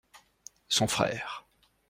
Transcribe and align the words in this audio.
Son 0.67 0.87
frère. 0.87 1.45